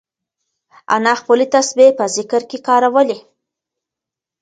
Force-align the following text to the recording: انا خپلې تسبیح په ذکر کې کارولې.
انا 0.95 1.13
خپلې 1.21 1.45
تسبیح 1.55 1.89
په 1.99 2.05
ذکر 2.15 2.41
کې 2.49 2.57
کارولې. 2.67 3.17